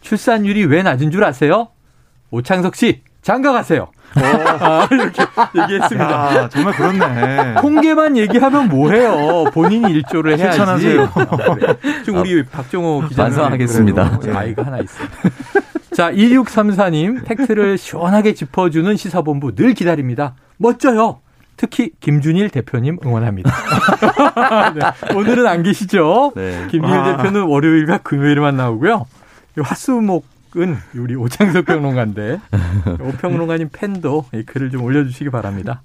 [0.00, 1.68] 출산율이 왜 낮은 줄 아세요?
[2.30, 3.88] 오창석 씨, 장가 가세요.
[4.14, 5.22] 아, 이렇게
[5.60, 6.36] 얘기했습니다.
[6.36, 7.56] 야, 정말 그렇네.
[7.60, 9.44] 통계만 얘기하면 뭐해요.
[9.52, 10.56] 본인이 일조를 해야지.
[10.56, 11.02] 실천하세요.
[11.14, 11.74] 아, 그래.
[12.04, 14.18] 지금 우리 박정호 기자님 반성하겠습니다.
[14.18, 15.08] 그래도 아이가 하나 있어요.
[15.98, 20.36] 자, 2634님, 팩트를 시원하게 짚어주는 시사본부 늘 기다립니다.
[20.56, 21.18] 멋져요.
[21.56, 23.50] 특히 김준일 대표님 응원합니다.
[24.78, 26.34] 네, 오늘은 안 계시죠?
[26.36, 26.68] 네.
[26.70, 27.16] 김준일 아.
[27.16, 29.06] 대표는 월요일과 금요일만 나오고요.
[29.60, 30.24] 화수목
[30.56, 32.40] 은 우리 오창석 평론가인데
[33.00, 35.82] 오평론가님 팬도 이 글을 좀 올려주시기 바랍니다.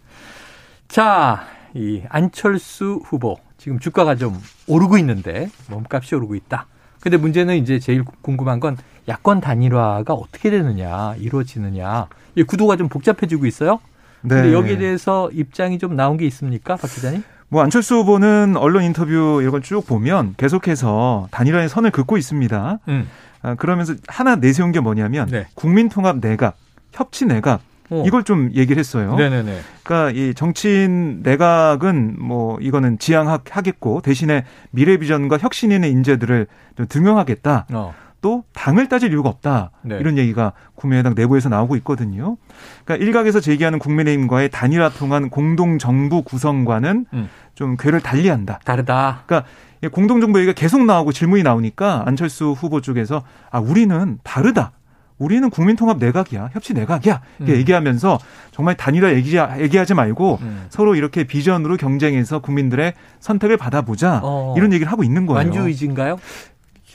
[0.88, 1.42] 자,
[1.74, 6.68] 이 안철수 후보 지금 주가가 좀 오르고 있는데 몸값이 오르고 있다.
[7.00, 12.08] 근데 문제는 이제 제일 궁금한 건 야권 단일화가 어떻게 되느냐, 이루어지느냐.
[12.36, 13.80] 이 구도가 좀 복잡해지고 있어요.
[14.22, 14.36] 네.
[14.36, 17.24] 근데 여기에 대해서 입장이 좀 나온 게 있습니까, 박 기자님?
[17.50, 22.80] 뭐 안철수 후보는 언론 인터뷰 이런 걸 쭉 보면 계속해서 단일화의 선을 긋고 있습니다.
[22.88, 23.08] 음.
[23.44, 25.46] 아, 그러면서 하나 내세운 게 뭐냐면 네.
[25.54, 26.56] 국민통합 내각,
[26.94, 28.04] 협치 내각 어.
[28.08, 29.16] 이걸 좀 얘기를 했어요.
[29.16, 29.60] 네네네.
[29.84, 37.68] 그러니까 이 정치인 내각은 뭐 이거는 지향하겠고 대신에 미래 비전과 혁신 있는 인재들을 좀 등용하겠다.
[37.74, 37.94] 어.
[38.24, 39.72] 또 당을 따질 이유가 없다.
[39.82, 39.98] 네.
[40.00, 42.38] 이런 얘기가 국민의당 내부에서 나오고 있거든요.
[42.86, 47.30] 그러니까 일각에서 제기하는 국민의힘과의 단일화 통한 공동 정부 구성과는 음.
[47.54, 48.62] 좀 궤를 달리한다.
[48.64, 49.24] 다르다.
[49.26, 49.48] 그러니까
[49.84, 54.72] 이 공동 정부 얘기가 계속 나오고 질문이 나오니까 안철수 후보 쪽에서 아 우리는 다르다.
[55.20, 57.22] 우리는 국민통합 내각이야, 협치 내각이야.
[57.40, 57.58] 이렇게 음.
[57.58, 58.20] 얘기하면서
[58.52, 60.66] 정말 단일화 얘기, 얘기하지 말고 음.
[60.70, 64.54] 서로 이렇게 비전으로 경쟁해서 국민들의 선택을 받아보자 어.
[64.58, 65.38] 이런 얘기를 하고 있는 거예요.
[65.38, 66.18] 완주 의지인가요?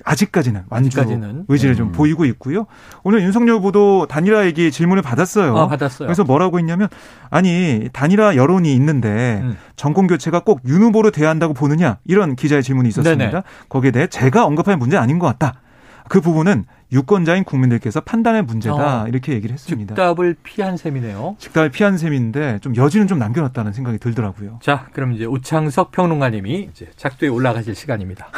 [0.04, 1.44] 아직까지는 완주 아직까지는.
[1.48, 1.92] 의지를 좀 음.
[1.92, 2.66] 보이고 있고요.
[3.02, 5.56] 오늘 윤석열 후보도 단일화 얘기 질문을 받았어요.
[5.56, 6.06] 아, 받았어요.
[6.06, 6.88] 그래서 뭐라고 했냐면
[7.30, 9.56] 아니 단일화 여론이 있는데 음.
[9.76, 13.30] 정권 교체가 꼭 윤 후보로 돼야 한다고 보느냐 이런 기자의 질문이 있었습니다.
[13.30, 13.42] 네네.
[13.68, 15.60] 거기에 대해 제가 언급할 문제 아닌 것 같다.
[16.08, 19.08] 그 부분은 유권자인 국민들께서 판단의 문제다 어.
[19.08, 19.94] 이렇게 얘기를 했습니다.
[19.94, 21.36] 즉답을 피한 셈이네요.
[21.38, 24.58] 즉답을 피한 셈인데 좀 여지는 좀 남겨놨다는 생각이 들더라고요.
[24.62, 28.28] 자, 그럼 이제 오창석 평론가님이 이제 작두에 올라가실 시간입니다.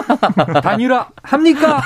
[0.62, 1.82] 단일화 합니까?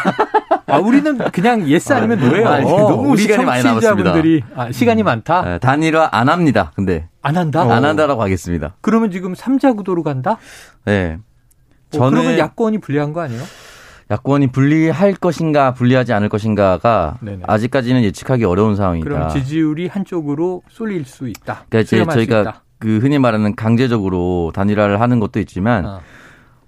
[0.67, 2.49] 아, 우리는 그냥 yes 아니면 아, no예요.
[2.49, 4.15] 아니, 너무 우리 시간이 많이 남았습니다.
[4.55, 5.43] 아, 시간이 많다.
[5.43, 6.71] 네, 단일화 안 합니다.
[6.77, 7.63] 근데 안 한다.
[7.63, 8.77] 안 한다라고 하겠습니다.
[8.81, 10.39] 그러면 지금 삼자 구도로 간다?
[10.85, 11.19] 네.
[11.19, 13.43] 어, 저는 그러면 야권이 불리한 거 아니에요?
[14.11, 17.43] 야권이 분리할 것인가 분리하지 않을 것인가가 네네.
[17.47, 19.05] 아직까지는 예측하기 어려운 상황이다.
[19.05, 21.65] 그럼 지지율이 한쪽으로 쏠릴 수 있다.
[21.69, 22.63] 그러니까 저희가 있다.
[22.79, 26.01] 그 흔히 말하는 강제적으로 단일화를 하는 것도 있지만 어.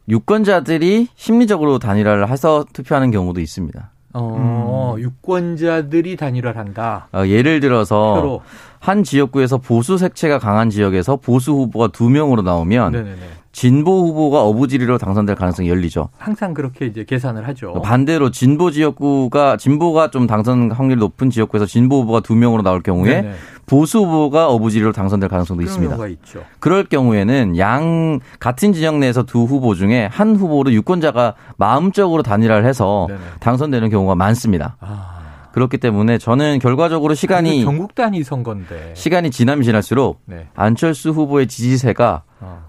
[0.09, 3.91] 유권자들이 심리적으로 단일화를 해서 투표하는 경우도 있습니다.
[4.15, 5.01] 어, 음.
[5.03, 7.09] 유권자들이 단일화를 한다.
[7.13, 8.41] 어, 예를 들어서 표로.
[8.79, 13.17] 한 지역구에서 보수 색채가 강한 지역에서 보수 후보가 두 명으로 나오면 네네네.
[13.57, 16.11] 진보 후보가 어부지리로 당선될 가능성이 열리죠.
[16.19, 17.73] 항상 그렇게 이제 계산을 하죠.
[17.81, 23.23] 반대로 진보 지역구가 진보가 좀 당선 확률이 높은 지역구에서 진보 후보가 두 명으로 나올 경우에
[23.23, 23.35] 네네.
[23.65, 25.97] 보수 후보가 어부지리로 당선될 가능성도 있습니다.
[25.97, 26.45] 경우가 있죠.
[26.61, 33.07] 그럴 경우에는 양 같은 진영 내에서 두 후보 중에 한 후보로 유권자가 마음적으로 단일화를 해서
[33.09, 33.21] 네네.
[33.41, 34.77] 당선되는 경우가 많습니다.
[34.81, 38.93] 아, 그렇기 때문에 저는 결과적으로 시간이 전국 단위 선거인데.
[38.93, 40.49] 시간이 지나면 지날수록 네.
[40.55, 42.26] 안철수 후보의 지지세가 어.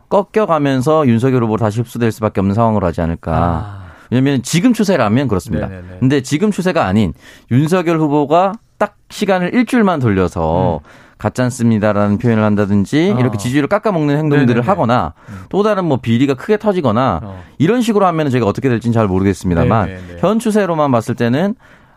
[0.10, 3.34] 꺾여가면서 윤석열 후보로 다시 흡수될 수밖에 없는 상황으로 하지 않을까.
[3.36, 5.68] 아, 왜냐하면 지금 추세라면 그렇습니다.
[5.68, 5.98] 네네네.
[6.00, 7.14] 근데 지금 추세가 아닌
[7.52, 10.82] 윤석열 후보가 딱 시간을 일주일만 돌려서
[11.18, 13.20] 가짜습니다라는 표현을 한다든지 어.
[13.20, 14.68] 이렇게 지지율을 깎아먹는 행동들을 네네네.
[14.68, 15.46] 하거나 음.
[15.50, 17.44] 또 다른 뭐 비리가 크게 터지거나 어.
[17.58, 20.16] 이런 식으로 하면 제가 어떻게 될지는 잘 모르겠습니다만 네네네.
[20.20, 21.56] 현 추세로만 봤을 때는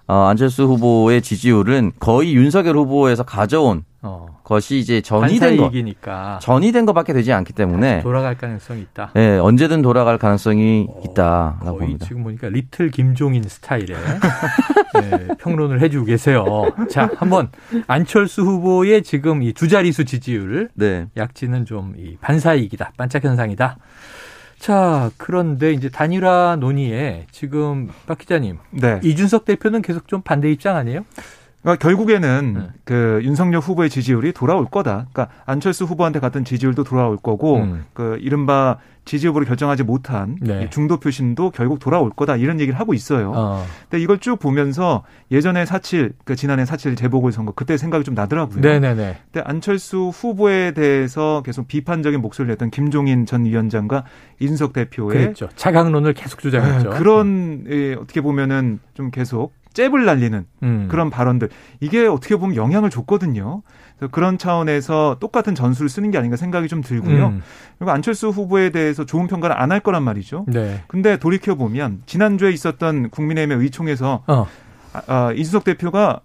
[0.08, 4.40] 어, 안철수 후보의 지지율은 거의 윤석열 후보에서 가져온 어.
[4.44, 9.10] 것이 이제 전이 된 거, 반사이익이니까 전이 된 것밖에 되지 않기 때문에 돌아갈 가능성이 있다.
[9.16, 12.06] 예, 언제든 돌아갈 가능성이 있다라고 거의 봅니다.
[12.06, 13.88] 지금 보니까 리틀 김종인 스타일의
[14.94, 16.44] 네, 평론을 해주고 계세요.
[16.90, 17.50] 자, 한번
[17.86, 21.06] 안철수 후보의 지금 이 두 자릿수 지지율 네.
[21.16, 23.76] 약지는 좀 이 반사이익이다, 반짝 현상이다.
[24.58, 29.00] 자, 그런데 이제 단일화 논의에 지금 박 기자님 네.
[29.02, 31.04] 이준석 대표는 계속 좀 반대 입장 아니에요?
[31.62, 32.68] 그러니까 결국에는 네.
[32.84, 35.06] 그 윤석열 후보의 지지율이 돌아올 거다.
[35.12, 37.84] 그러니까 안철수 후보한테 갔던 지지율도 돌아올 거고 음.
[37.92, 40.64] 그 이른바 지지 후보를 결정하지 못한 네.
[40.64, 43.32] 이 중도 표심도 결국 돌아올 거다 이런 얘기를 하고 있어요.
[43.34, 43.66] 어.
[43.88, 48.60] 근데 이걸 쭉 보면서 예전에 사칠 그 지난해 사칠 재보궐 선거 그때 생각이 좀 나더라고요.
[48.60, 49.16] 네네네.
[49.32, 54.04] 근데 안철수 후보에 대해서 계속 비판적인 목소리를 냈던 김종인 전 위원장과
[54.38, 55.48] 이준석 대표의 그랬죠.
[55.56, 56.90] 자강론을 계속 주장했죠.
[56.90, 60.88] 네, 그런 예, 어떻게 보면은 좀 계속 잽을 날리는 음.
[60.90, 61.48] 그런 발언들
[61.80, 63.62] 이게 어떻게 보면 영향을 줬거든요.
[63.96, 67.26] 그래서 그런 차원에서 똑같은 전술을 쓰는 게 아닌가 생각이 좀 들고요.
[67.28, 67.42] 음.
[67.78, 70.46] 그리고 안철수 후보에 대해서 좋은 평가를 안 할 거란 말이죠.
[70.48, 70.82] 네.
[70.88, 74.46] 근데 돌이켜 보면 지난주에 있었던 국민의힘의 의총에서 어.
[74.92, 76.20] 아, 아, 이준석 대표가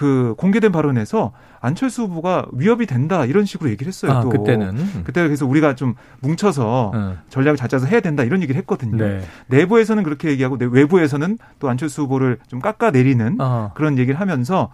[0.00, 4.12] 그 공개된 발언에서 안철수 후보가 위협이 된다 이런 식으로 얘기를 했어요.
[4.12, 7.16] 아, 또 그때는 그때 그래서 우리가 좀 뭉쳐서 어.
[7.28, 8.96] 전략을 잘 짜서 해야 된다 이런 얘기를 했거든요.
[8.96, 9.20] 네.
[9.48, 13.72] 내부에서는 그렇게 얘기하고 외부에서는 또 안철수 후보를 좀 깎아내리는 어.
[13.74, 14.72] 그런 얘기를 하면서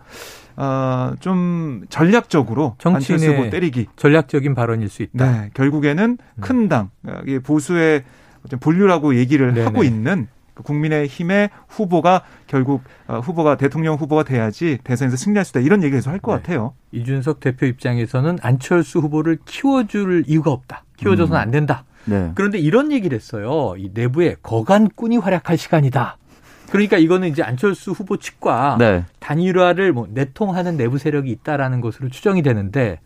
[0.54, 5.32] 어, 좀 전략적으로 안철수 후보 때리기 전략적인 발언일 수 있다.
[5.32, 6.40] 네, 결국에는 음.
[6.40, 6.90] 큰 당,
[7.42, 8.04] 보수의
[8.60, 9.64] 본류라고 얘기를 네네.
[9.64, 15.60] 하고 있는 그 국민의힘의 후보가 결국 어, 후보가 대통령 후보가 돼야지 대선에서 승리할 수 있다
[15.60, 16.42] 이런 얘기 계속 할것 네.
[16.42, 16.74] 같아요.
[16.92, 20.84] 이준석 대표 입장에서는 안철수 후보를 키워줄 이유가 없다.
[20.96, 21.42] 키워줘서는 음.
[21.42, 21.84] 안 된다.
[22.06, 22.32] 네.
[22.34, 23.74] 그런데 이런 얘기를 했어요.
[23.76, 26.18] 이 내부에 거간꾼이 활약할 시간이다.
[26.70, 29.04] 그러니까 이거는 이제 안철수 후보 측과 네.
[29.20, 33.00] 단일화를 뭐 내통하는 내부 세력이 있다라는 것으로 추정이 되는데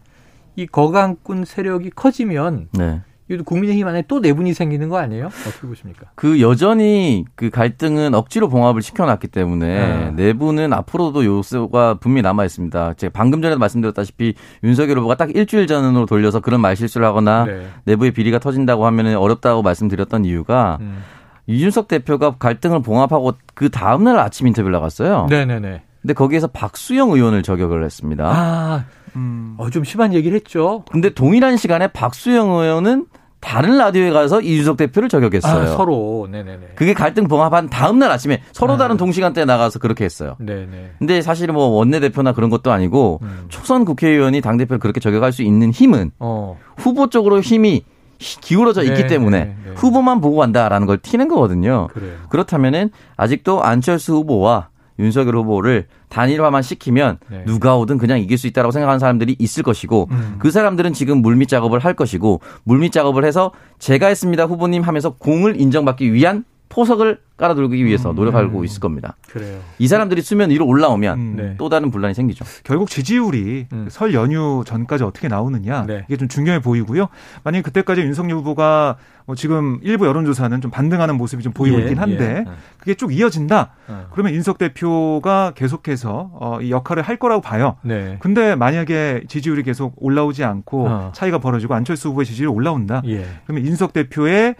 [0.56, 3.00] 이 거간꾼 세력이 커지면 네.
[3.30, 5.26] 이것도 국민의힘 안에 또 내분이 생기는 거 아니에요?
[5.26, 6.06] 어떻게 보십니까?
[6.16, 10.10] 그 여전히 그 갈등은 억지로 봉합을 시켜놨기 때문에 아.
[10.10, 12.94] 내부는 앞으로도 요소가 분명히 남아 있습니다.
[12.94, 17.68] 제가 방금 전에도 말씀드렸다시피 윤석열 후보가 딱 일주일 전으로 돌려서 그런 말실수를 하거나 네.
[17.84, 21.04] 내부의 비리가 터진다고 하면 어렵다고 말씀드렸던 이유가 음.
[21.46, 25.26] 이준석 대표가 갈등을 봉합하고 그 다음날 아침 인터뷰를 나갔어요.
[25.30, 25.82] 네네네.
[26.02, 28.24] 근데 거기에서 박수영 의원을 저격을 했습니다.
[28.26, 28.84] 아,
[29.16, 29.54] 음.
[29.58, 30.84] 어, 좀 심한 얘기를 했죠.
[30.90, 33.06] 근데 동일한 시간에 박수영 의원은
[33.40, 35.62] 다른 라디오에 가서 이준석 대표를 저격했어요.
[35.62, 36.29] 아, 서로.
[36.31, 36.72] 네네네.
[36.74, 38.76] 그게 갈등 봉합한 다음 날 아침에 서로 아.
[38.76, 40.37] 다른 동시간대에 나가서 그렇게 했어요.
[40.38, 40.92] 네네.
[40.98, 43.44] 근데 사실 뭐 원내대표나 그런 것도 아니고 음.
[43.48, 46.59] 초선 국회의원이 당대표를 그렇게 저격할 수 있는 힘은 어.
[46.76, 47.85] 후보 쪽으로 힘이
[48.18, 49.72] 기울어져 있기 네, 때문에 네, 네.
[49.74, 51.88] 후보만 보고 간다라는 걸 티는 거거든요.
[51.92, 52.12] 그래요.
[52.29, 54.68] 그렇다면은 아직도 안철수 후보와
[55.00, 57.44] 윤석열 후보를 단일화만 시키면 네.
[57.46, 60.36] 누가 오든 그냥 이길 수 있다라고 생각하는 사람들이 있을 것이고 음.
[60.38, 65.60] 그 사람들은 지금 물밑 작업을 할 것이고 물밑 작업을 해서 제가 했습니다 후보님 하면서 공을
[65.60, 68.16] 인정받기 위한 포석을 깔아들기 위해서 음.
[68.16, 68.64] 노력하고 음.
[68.64, 69.16] 있을 겁니다.
[69.28, 69.59] 그래요.
[69.78, 71.37] 이 사람들이 수면 위로 올라오면 음.
[71.37, 71.54] 네.
[71.59, 72.44] 또 다른 분란이 생기죠.
[72.64, 73.88] 결국 지지율이 음.
[73.90, 76.04] 설 연휴 전까지 어떻게 나오느냐 네.
[76.06, 77.09] 이게 좀 중요해 보이고요.
[77.42, 81.98] 만약 그때까지 윤석열 후보가 뭐 지금 일부 여론조사는 좀 반등하는 모습이 좀 보이고 예, 있긴
[81.98, 82.52] 한데 예.
[82.78, 83.72] 그게 쭉 이어진다.
[83.88, 84.06] 어.
[84.12, 87.76] 그러면 윤석 대표가 계속해서 어, 이 역할을 할 거라고 봐요.
[87.83, 88.16] 네.
[88.20, 91.12] 근데 만약에 지지율이 계속 올라오지 않고 어.
[91.14, 93.02] 차이가 벌어지고 안철수 후보의 지지율이 올라온다.
[93.06, 93.24] 예.
[93.44, 94.54] 그러면 윤석 대표의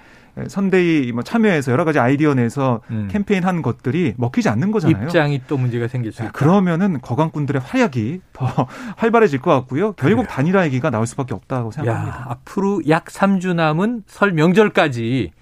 [0.49, 3.09] 선대위 뭐 참여해서 여러 가지 아이디어 내서 음.
[3.11, 5.05] 캠페인 한 것들이 먹히지 않는 거잖아요.
[5.05, 6.33] 입장이 또 문제가 생길 수 네, 있다.
[6.33, 8.47] 그러면은 거강꾼들의 활약이 더
[8.97, 9.93] 활발해질 것 같고요.
[9.93, 10.27] 결국 그래요.
[10.29, 12.17] 단일화 얘기가 나올 수밖에 없다고 생각합니다.
[12.21, 15.33] 야, 앞으로 약 3주 남은 설 명절까지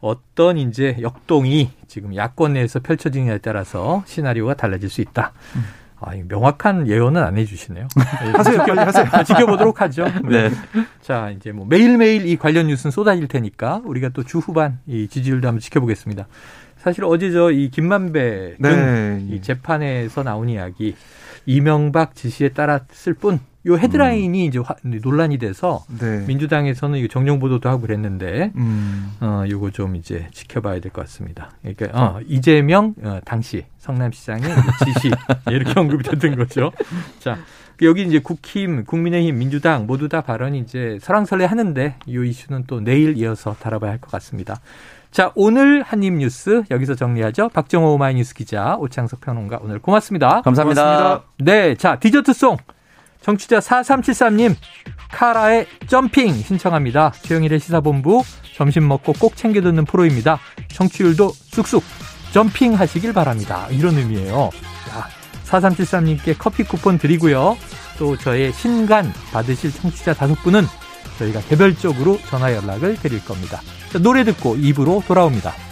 [0.00, 5.32] 어떤 이제 역동이 지금 야권 내에서 펼쳐지느냐에 따라서 시나리오가 달라질 수 있다.
[5.56, 5.64] 음.
[6.00, 7.88] 아, 명확한 예언은 안 해주시네요.
[8.36, 9.04] 하세요, 빨리 하세요.
[9.24, 10.04] 지켜보도록 하죠.
[10.28, 10.48] 네.
[10.48, 10.50] 네.
[11.00, 15.48] 자, 이제 뭐 매일매일 이 관련 뉴스는 쏟아질 테니까 우리가 또 주 후반 이 지지율도
[15.48, 16.26] 한번 지켜보겠습니다.
[16.76, 19.26] 사실 어제 저 이 김만배 네.
[19.30, 20.94] 이 재판에서 나온 이야기
[21.48, 24.48] 이명박 지시에 따랐을 뿐 요 헤드라인이 음.
[24.48, 26.24] 이제 화, 논란이 돼서 네.
[26.26, 29.12] 민주당에서는 이 정령 보도도 하고 그랬는데 음.
[29.20, 31.50] 어 요거 좀 이제 지켜봐야 될 것 같습니다.
[31.60, 34.42] 그러니까 어, 이재명 어, 당시 성남시장의
[34.84, 35.10] 지시
[35.50, 36.72] 이렇게 언급이 됐던 거죠.
[37.18, 37.36] 자
[37.82, 43.16] 여기 이제 국힘, 국민의힘, 민주당 모두 다 발언이 이제 설랑설레 하는데 이 이슈는 또 내일
[43.18, 44.60] 이어서 다뤄봐야 할 것 같습니다.
[45.10, 47.48] 자, 오늘 한입 뉴스 여기서 정리하죠.
[47.48, 50.42] 박정호 오마이뉴스 기자, 오창석 평론가 오늘 고맙습니다.
[50.42, 50.82] 감사합니다.
[50.82, 51.24] 고맙습니다.
[51.38, 52.56] 네, 자, 디저트송
[53.20, 54.54] 정치자 4373님,
[55.10, 57.12] 카라의 점핑 신청합니다.
[57.22, 58.22] 최영일의 시사본부
[58.54, 60.38] 점심 먹고 꼭 챙겨 듣는 프로입니다.
[60.68, 61.82] 청취율도 쑥쑥
[62.32, 63.66] 점핑 하시길 바랍니다.
[63.70, 64.50] 이런 의미예요.
[64.88, 65.08] 자,
[65.46, 67.56] 4373님께 커피 쿠폰 드리고요.
[67.98, 70.62] 또 저의 신간 받으실 청취자 다섯 분은
[71.18, 73.60] 저희가 개별적으로 전화 연락을 드릴 겁니다.
[73.92, 75.67] 자, 노래 듣고 입으로 돌아옵니다.